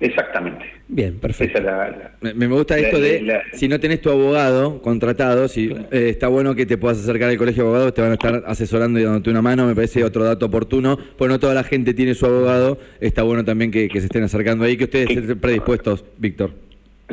Exactamente. 0.00 0.64
Bien, 0.86 1.18
perfecto. 1.18 1.58
Esa 1.58 1.58
es 1.58 1.64
la- 1.64 1.88
la, 1.90 2.12
Me, 2.20 2.34
me 2.34 2.46
gusta 2.46 2.76
La- 2.76 2.82
esto 2.82 3.00
de, 3.00 3.40
si 3.54 3.68
no 3.68 3.80
tenés 3.80 4.00
tu 4.02 4.10
abogado 4.10 4.82
contratado, 4.82 5.48
si 5.48 5.70
eh, 5.90 6.08
está 6.10 6.28
bueno 6.28 6.54
que 6.54 6.66
te 6.66 6.76
puedas 6.76 6.98
acercar 7.00 7.30
al 7.30 7.38
colegio 7.38 7.62
de 7.62 7.68
abogados, 7.70 7.94
te 7.94 8.02
van 8.02 8.10
a 8.10 8.14
estar 8.14 8.42
asesorando 8.46 9.00
y 9.00 9.04
dándote 9.04 9.30
una 9.30 9.40
mano, 9.42 9.66
me 9.66 9.74
parece 9.74 10.04
otro 10.04 10.24
dato 10.24 10.46
oportuno, 10.46 10.98
pues 11.16 11.30
no 11.30 11.38
toda 11.40 11.54
la 11.54 11.64
gente 11.64 11.94
tiene 11.94 12.14
su 12.14 12.26
abogado, 12.26 12.78
está 13.00 13.22
bueno 13.22 13.44
también 13.44 13.70
que, 13.70 13.88
que 13.88 13.98
se 14.00 14.06
estén 14.06 14.24
acercando 14.24 14.64
ahí, 14.64 14.76
que 14.76 14.84
ustedes 14.84 15.10
estén 15.10 15.38
predispuestos, 15.40 16.04
Víctor. 16.18 16.50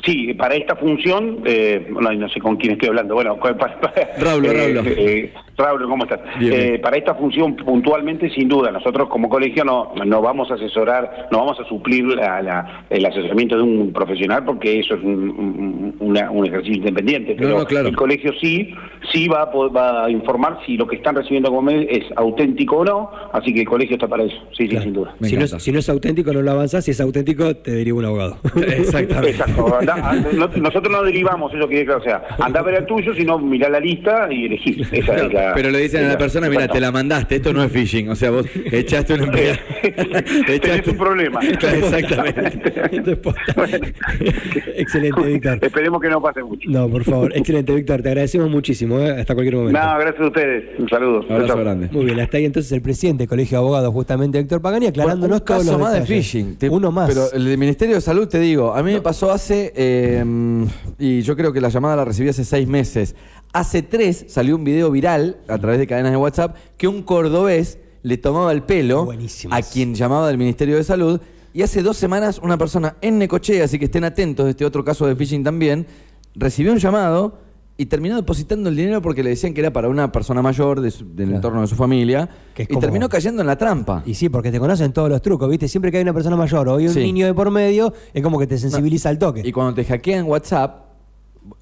Sí, 0.06 0.34
para 0.36 0.56
esta 0.56 0.75
función, 0.78 1.42
eh, 1.46 1.86
no, 1.92 2.00
no 2.13 2.30
sé 2.30 2.40
con 2.40 2.56
quién 2.56 2.74
estoy 2.74 2.88
hablando, 2.90 3.13
bueno, 3.13 3.38
para, 3.42 3.78
eh. 4.86 5.34
Raulo, 5.58 5.88
¿cómo 5.88 6.03
estás? 6.05 6.20
Bien, 6.39 6.53
Eh, 6.75 6.79
para 6.79 6.98
esta 6.98 7.13
función 7.15 7.55
puntualmente, 7.55 8.29
sin 8.31 8.48
duda, 8.48 8.72
nosotros 8.72 9.10
como 9.10 9.29
colegio 9.29 9.63
no, 9.63 9.93
no 10.05 10.22
vamos 10.22 10.50
a 10.50 10.55
asesorar, 10.55 11.27
no 11.31 11.39
vamos 11.39 11.60
a 11.60 11.65
suplir 11.65 12.05
la- 12.05 12.41
la- 12.41 12.86
el 12.89 13.05
asesoramiento 13.05 13.58
de 13.58 13.63
un 13.63 13.93
profesional 13.93 14.43
porque 14.46 14.79
eso 14.79 14.96
es 14.96 15.03
un, 15.03 15.29
un- 15.29 15.96
una- 16.00 16.31
un 16.31 16.46
ejercicio 16.48 16.77
independiente, 16.77 17.36
pero 17.38 17.60
no, 17.60 17.65
claro. 17.65 17.89
el 17.89 17.96
colegio 17.96 18.31
sí, 18.41 18.74
sí 19.12 19.27
va 19.27 19.43
a, 19.43 19.51
poder- 19.51 19.75
va 19.75 20.05
a 20.05 20.10
informar 20.10 20.60
si 20.65 20.77
lo 20.77 20.88
que 20.88 20.96
están 20.96 21.15
recibiendo 21.15 21.50
como 21.50 21.62
mail 21.63 21.88
es 21.89 22.05
auténtico 22.15 22.77
o 22.77 22.86
no, 22.86 23.12
así 23.34 23.53
que 23.53 23.62
el 23.62 23.67
colegio 23.67 23.96
está 23.96 24.08
para 24.08 24.24
eso, 24.24 24.38
sí, 24.58 24.67
sí, 24.67 24.77
sin 24.77 24.93
duda. 24.93 25.13
Si 25.22 25.36
no, 25.38 25.43
es, 25.46 25.51
si 25.51 25.72
no 25.72 25.79
es 25.79 25.89
auténtico, 25.89 26.31
no 26.34 26.41
lo 26.41 26.51
avanzás. 26.51 26.86
Si 26.86 26.91
es 26.91 27.01
auténtico, 27.01 27.55
te 27.58 27.72
deriva 27.72 28.00
un 28.00 28.05
abogado. 28.05 28.38
Exactamente. 28.55 29.31
Exacto. 29.31 29.75
Anda- 29.79 30.10
anda- 30.10 30.29
no- 30.34 30.48
nosotros 30.62 30.91
no 30.91 31.03
derivamos 31.03 31.53
eso 31.53 31.67
que 31.67 31.88
o 31.91 32.01
sea, 32.01 32.24
anda 32.39 32.62
a 32.62 32.63
ver 32.63 32.75
el 32.75 32.86
tuyo, 32.86 33.13
sino 33.13 33.38
mirá 33.38 33.70
la 33.70 33.79
lista 33.79 34.27
y 34.31 34.46
elegir. 34.46 34.81
Esa 34.91 35.15
es 35.17 35.34
la, 35.34 35.41
la... 35.48 35.54
Pero 35.54 35.70
le 35.72 35.80
dicen 35.80 36.06
a 36.06 36.10
la 36.10 36.18
persona, 36.18 36.50
mira, 36.50 36.68
te 36.68 36.80
la 36.80 36.92
mandaste, 36.92 37.36
esto 37.38 37.54
no 37.54 37.64
es 37.64 37.72
phishing. 37.72 38.10
O 38.10 38.16
sea, 38.16 38.32
vos 38.32 38.46
echaste 38.72 39.14
una 39.16 39.24
empleada. 39.26 39.60
Tenés 40.62 40.88
un 40.88 40.98
problema. 40.98 41.40
Exactamente. 41.44 42.72
Bueno, 43.56 43.78
Excelente, 44.76 45.22
Víctor. 45.22 45.60
Esperemos 45.62 46.02
que 46.02 46.10
no 46.10 46.22
pase 46.22 46.44
mucho. 46.44 46.70
No, 46.70 46.90
por 46.90 47.04
favor. 47.04 47.32
Excelente, 47.36 47.74
Víctor. 47.74 48.02
Te 48.02 48.10
agradecemos 48.10 48.50
muchísimo. 48.50 49.00
¿eh? 49.00 49.12
Hasta 49.20 49.34
cualquier 49.34 49.56
momento. 49.56 49.80
No, 49.80 49.98
gracias 50.00 50.22
a 50.22 50.28
ustedes. 50.28 50.80
Un 50.80 50.90
saludo. 50.90 51.20
Abrazo 51.30 51.48
Chao. 51.48 51.58
grande. 51.60 51.90
Muy 51.92 52.06
bien, 52.06 52.20
hasta 52.20 52.38
ahí 52.38 52.46
entonces 52.46 52.72
el 52.72 52.82
presidente 52.82 53.24
del 53.24 53.30
Colegio 53.30 53.58
de 53.58 53.64
Abogados, 53.64 53.94
justamente 53.94 54.40
Héctor 54.40 54.62
Pagani, 54.62 54.88
aclarándonos 54.88 55.30
Bueno, 55.30 55.36
un 55.42 55.46
todos 55.46 55.60
caso 55.60 55.72
los 55.72 55.82
más 55.82 55.94
de 55.94 56.02
phishing. 56.02 56.56
Te- 56.58 56.70
Uno 56.70 56.92
más. 56.92 57.10
Pero 57.10 57.32
el 57.34 57.46
del 57.46 57.58
Ministerio 57.58 57.96
de 57.96 58.02
Salud, 58.02 58.28
te 58.28 58.40
digo, 58.40 58.74
a 58.74 58.82
mí 58.84 58.94
me 58.94 59.02
pasó 59.02 59.32
hace, 59.32 59.72
eh, 59.76 60.24
y 61.00 61.22
yo 61.22 61.36
creo 61.36 61.54
que 61.54 61.62
la 61.62 61.70
llamada 61.70 61.96
la 61.98 62.06
recibí 62.06 62.30
hace 62.30 62.44
seis 62.44 62.68
meses. 62.68 63.16
Hace 63.53 63.81
tres 63.81 64.25
salió 64.29 64.55
un 64.55 64.63
video 64.63 64.89
viral 64.91 65.38
a 65.48 65.58
través 65.58 65.77
de 65.79 65.88
cadenas 65.88 66.12
de 66.12 66.17
WhatsApp 66.17 66.55
que 66.77 66.88
un 66.88 67.03
cordobés 67.03 67.79
le 68.03 68.17
tomaba 68.17 68.51
el 68.53 68.63
pelo 68.63 69.10
a 69.51 69.62
quien 69.62 69.93
llamaba 69.93 70.27
del 70.27 70.38
Ministerio 70.38 70.77
de 70.77 70.84
Salud. 70.84 71.20
Y 71.53 71.63
hace 71.63 71.84
dos 71.84 71.98
semanas 71.98 72.39
una 72.41 72.58
persona 72.58 72.96
en 73.01 73.17
Necochea, 73.20 73.65
así 73.65 73.77
que 73.77 73.86
estén 73.86 74.05
atentos 74.05 74.46
de 74.46 74.51
este 74.51 74.63
otro 74.63 74.86
caso 74.86 75.05
de 75.05 75.15
phishing 75.17 75.43
también, 75.43 75.86
recibió 76.34 76.72
un 76.72 76.77
llamado 76.79 77.39
y 77.75 77.88
terminó 77.88 78.15
depositando 78.15 78.70
el 78.70 78.75
dinero 78.77 79.01
porque 79.01 79.22
le 79.22 79.31
decían 79.31 79.53
que 79.53 79.60
era 79.60 79.74
para 79.74 79.89
una 79.89 80.13
persona 80.13 80.41
mayor 80.41 80.79
de 80.79 80.91
su- 80.91 81.03
del 81.03 81.25
Claro. 81.27 81.36
entorno 81.36 81.62
de 81.62 81.67
su 81.67 81.75
familia 81.75 82.29
Que 82.53 82.63
y 82.63 82.67
como- 82.67 82.79
terminó 82.79 83.10
cayendo 83.10 83.41
en 83.41 83.48
la 83.48 83.58
trampa. 83.58 84.01
Y 84.05 84.13
sí, 84.13 84.29
porque 84.29 84.50
te 84.50 84.60
conocen 84.60 84.93
todos 84.93 85.10
los 85.10 85.22
trucos, 85.22 85.50
¿viste? 85.50 85.67
Siempre 85.67 85.91
que 85.91 85.98
hay 85.98 86.03
una 86.03 86.13
persona 86.13 86.38
mayor 86.38 86.70
o 86.70 86.77
hay 86.77 86.88
un 86.88 86.93
Sí. 86.93 87.00
niño 87.01 87.25
de 87.25 87.34
por 87.34 87.51
medio, 87.51 87.91
es 88.13 88.24
como 88.24 88.39
que 88.39 88.48
te 88.48 88.58
sensibiliza 88.58 89.10
al 89.10 89.20
toque. 89.20 89.41
Y 89.43 89.51
cuando 89.51 89.74
te 89.74 89.84
hackean 89.84 90.25
WhatsApp, 90.27 90.91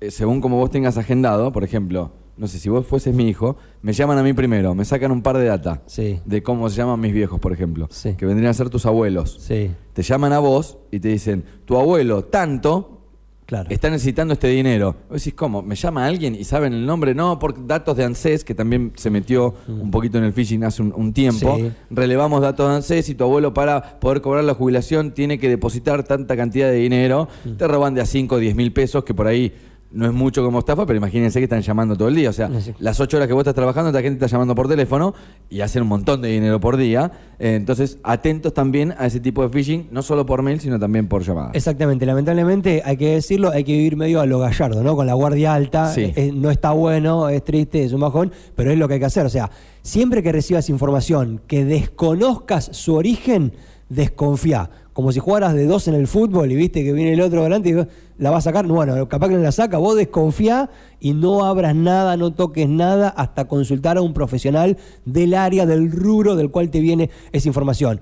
según 0.09 0.41
como 0.41 0.57
vos 0.57 0.69
tengas 0.71 0.97
agendado, 0.97 1.51
por 1.51 1.63
ejemplo, 1.63 2.11
no 2.37 2.47
sé, 2.47 2.57
si 2.57 2.69
vos 2.69 2.85
fueses 2.87 3.13
mi 3.13 3.27
hijo, 3.27 3.57
me 3.81 3.91
llaman 3.91 4.17
a 4.17 4.23
mí 4.23 4.31
primero, 4.33 4.73
me 4.73 4.85
sacan 4.85 5.11
un 5.11 5.21
par 5.21 5.37
de 5.37 5.45
data 5.45 5.81
Sí. 5.87 6.19
de 6.25 6.41
cómo 6.41 6.69
se 6.69 6.77
llaman 6.77 6.99
mis 6.99 7.11
viejos, 7.13 7.39
por 7.39 7.51
ejemplo, 7.51 7.87
Sí. 7.91 8.13
que 8.15 8.25
vendrían 8.25 8.51
a 8.51 8.53
ser 8.53 8.69
tus 8.69 8.85
abuelos. 8.85 9.37
Sí, 9.41 9.71
Te 9.93 10.03
llaman 10.03 10.31
a 10.31 10.39
vos 10.39 10.77
y 10.91 10.99
te 11.01 11.09
dicen, 11.09 11.43
tu 11.65 11.75
abuelo 11.77 12.23
tanto 12.23 13.01
claro. 13.45 13.67
está 13.69 13.89
necesitando 13.89 14.33
este 14.33 14.47
dinero. 14.47 14.95
Vos 15.09 15.21
decís, 15.21 15.33
¿cómo? 15.33 15.61
¿Me 15.61 15.75
llama 15.75 16.05
alguien 16.05 16.33
y 16.35 16.45
saben 16.45 16.71
el 16.71 16.85
nombre? 16.85 17.13
No, 17.13 17.37
por 17.39 17.67
datos 17.67 17.97
de 17.97 18.05
ANSES, 18.05 18.45
que 18.45 18.55
también 18.55 18.93
se 18.95 19.09
metió 19.09 19.55
un 19.67 19.91
poquito 19.91 20.17
en 20.17 20.23
el 20.23 20.31
phishing 20.31 20.63
hace 20.63 20.81
un, 20.81 20.93
un 20.95 21.11
tiempo. 21.11 21.57
Mm. 21.57 21.93
Relevamos 21.93 22.41
datos 22.41 22.69
de 22.69 22.75
ANSES 22.75 23.09
y 23.09 23.15
tu 23.15 23.25
abuelo 23.25 23.53
para 23.53 23.99
poder 23.99 24.21
cobrar 24.21 24.45
la 24.45 24.53
jubilación 24.53 25.11
tiene 25.13 25.37
que 25.39 25.49
depositar 25.49 26.03
tanta 26.05 26.37
cantidad 26.37 26.69
de 26.69 26.75
dinero. 26.77 27.27
Mm. 27.43 27.51
Te 27.57 27.67
roban 27.67 27.93
de 27.95 27.99
a 27.99 28.05
5 28.05 28.35
o 28.35 28.37
10 28.37 28.55
mil 28.55 28.71
pesos, 28.71 29.03
que 29.03 29.13
por 29.13 29.27
ahí 29.27 29.51
no 29.91 30.05
es 30.05 30.13
mucho 30.13 30.43
como 30.43 30.59
estafa, 30.59 30.85
pero 30.85 30.97
imagínense 30.97 31.39
que 31.39 31.45
están 31.45 31.61
llamando 31.61 31.95
todo 31.97 32.09
el 32.09 32.15
día. 32.15 32.29
O 32.29 32.33
sea, 32.33 32.49
las 32.79 32.99
8 32.99 33.17
horas 33.17 33.27
que 33.27 33.33
vos 33.33 33.41
estás 33.41 33.55
trabajando, 33.55 33.89
esta 33.89 34.01
gente 34.01 34.23
está 34.23 34.27
llamando 34.27 34.53
por 34.53 34.67
teléfono 34.67 35.15
y 35.49 35.61
hacen 35.61 35.81
un 35.81 35.87
montón 35.87 36.21
de 36.21 36.29
dinero 36.29 36.59
por 36.59 36.77
día. 36.77 37.11
Eh, 37.39 37.55
entonces, 37.55 37.97
atentos 38.03 38.53
también 38.53 38.93
a 38.99 39.07
ese 39.07 39.19
tipo 39.19 39.41
de 39.41 39.49
phishing, 39.49 39.87
no 39.91 40.03
solo 40.03 40.25
por 40.27 40.43
mail, 40.43 40.59
sino 40.59 40.77
también 40.79 41.07
por 41.07 41.23
llamada. 41.23 41.51
Exactamente, 41.53 42.05
lamentablemente 42.05 42.83
hay 42.85 42.97
que 42.97 43.15
decirlo, 43.15 43.49
hay 43.49 43.63
que 43.63 43.71
vivir 43.73 43.95
medio 43.95 44.21
a 44.21 44.25
lo 44.27 44.37
gallardo, 44.39 44.83
¿no? 44.83 44.95
Con 44.95 45.07
la 45.07 45.13
guardia 45.15 45.53
alta, 45.55 45.91
Sí. 45.91 46.13
eh, 46.15 46.31
no 46.35 46.51
está 46.51 46.71
bueno, 46.71 47.27
es 47.29 47.43
triste, 47.43 47.83
es 47.83 47.91
un 47.91 48.01
bajón, 48.01 48.31
pero 48.55 48.71
es 48.71 48.77
lo 48.77 48.87
que 48.87 48.95
hay 48.95 48.99
que 48.99 49.05
hacer. 49.07 49.25
O 49.25 49.29
sea, 49.29 49.49
siempre 49.81 50.21
que 50.21 50.31
recibas 50.31 50.69
información 50.69 51.41
que 51.47 51.65
desconozcas 51.65 52.69
su 52.73 52.93
origen, 52.93 53.53
desconfía. 53.89 54.69
Como 54.99 55.13
si 55.13 55.21
jugaras 55.21 55.53
de 55.53 55.65
dos 55.65 55.87
en 55.87 55.93
el 55.93 56.07
fútbol 56.07 56.51
y 56.51 56.57
viste 56.57 56.83
que 56.83 56.91
viene 56.91 57.13
el 57.13 57.21
otro 57.21 57.41
delante 57.41 57.69
y 57.69 58.21
la 58.21 58.31
va 58.31 58.39
a 58.39 58.41
sacar. 58.41 58.67
Bueno, 58.67 59.07
capaz 59.07 59.29
que 59.29 59.35
no 59.35 59.41
la 59.41 59.53
saca, 59.53 59.77
vos 59.77 59.95
desconfía 59.95 60.69
y 60.99 61.13
no 61.13 61.45
abras 61.45 61.73
nada, 61.73 62.17
no 62.17 62.33
toques 62.33 62.67
nada 62.67 63.07
hasta 63.07 63.47
consultar 63.47 63.95
a 63.95 64.01
un 64.01 64.13
profesional 64.13 64.75
del 65.05 65.35
área, 65.35 65.65
del 65.65 65.89
rubro 65.89 66.35
del 66.35 66.51
cual 66.51 66.69
te 66.69 66.81
viene 66.81 67.11
esa 67.31 67.47
información. 67.47 68.01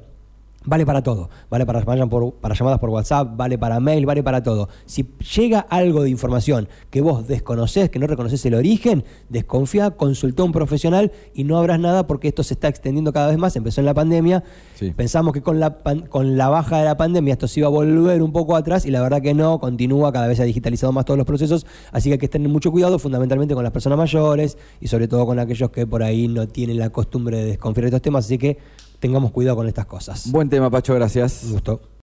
Vale 0.68 0.86
para 0.86 1.02
todo. 1.02 1.30
Vale 1.50 1.66
para, 1.66 1.80
vayan 1.80 2.10
por- 2.10 2.34
para 2.34 2.54
llamadas 2.54 2.80
por 2.80 2.90
WhatsApp, 2.90 3.38
vale 3.38 3.58
para 3.58 3.80
mail, 3.80 4.06
vale 4.06 4.22
para 4.22 4.44
todo. 4.44 4.68
Si 4.86 5.08
llega 5.36 5.62
algo 5.62 6.04
de 6.04 6.10
información 6.10 6.68
que 6.90 7.00
vos 7.00 7.26
desconocés, 7.26 7.90
que 7.90 8.00
no 8.00 8.06
reconoces 8.06 8.46
el 8.46 8.54
origen, 8.54 9.06
desconfía, 9.30 9.92
consultá 9.92 10.42
a 10.44 10.46
un 10.46 10.52
profesional 10.52 11.14
y 11.34 11.46
no 11.46 11.58
abras 11.58 11.80
nada 11.80 12.06
porque 12.06 12.28
esto 12.28 12.44
se 12.44 12.54
está 12.54 12.68
extendiendo 12.68 13.14
cada 13.14 13.28
vez 13.30 13.38
más. 13.38 13.56
Empezó 13.56 13.80
en 13.80 13.86
la 13.86 13.94
pandemia. 13.94 14.44
Sí. 14.76 14.92
Pensamos 14.92 15.34
que 15.34 15.42
con 15.42 15.60
la, 15.62 15.80
pan- 15.84 16.02
con 16.08 16.38
la 16.38 16.50
baja 16.50 16.80
de 16.80 16.84
la 16.86 16.98
pandemia 16.98 17.34
esto 17.34 17.48
se 17.48 17.62
iba 17.62 17.68
a 17.68 17.72
volver 17.72 18.22
un 18.22 18.34
poco 18.34 18.58
atrás 18.58 18.86
y 18.86 18.92
la 18.92 19.02
verdad 19.02 19.22
que 19.22 19.34
no, 19.34 19.60
continúa, 19.60 20.12
cada 20.12 20.28
vez 20.28 20.36
se 20.36 20.44
ha 20.44 20.46
digitalizado 20.46 20.92
más 20.92 21.06
todos 21.06 21.18
los 21.18 21.26
procesos, 21.26 21.66
así 21.94 22.10
que 22.10 22.14
hay 22.14 22.20
que 22.20 22.28
tener 22.28 22.50
mucho 22.50 22.72
cuidado 22.72 23.00
fundamentalmente 23.00 23.56
con 23.56 23.64
las 23.64 23.72
personas 23.72 23.98
mayores 23.98 24.58
y 24.82 24.88
sobre 24.90 25.08
todo 25.08 25.26
con 25.26 25.40
aquellos 25.40 25.70
que 25.72 25.88
por 25.88 26.04
ahí 26.04 26.28
no 26.28 26.46
tienen 26.48 26.78
la 26.78 26.90
costumbre 26.90 27.38
de 27.38 27.46
desconfiar 27.46 27.84
de 27.84 27.88
estos 27.88 28.02
temas, 28.02 28.26
así 28.26 28.38
que 28.38 28.58
tengamos 29.00 29.32
cuidado 29.32 29.58
con 29.58 29.68
estas 29.68 29.86
cosas. 29.86 30.32
Buen 30.32 30.50
tema, 30.50 30.70
Pacho, 30.70 30.94
gracias. 30.94 31.44
Un 31.44 31.52
gusto. 31.54 31.82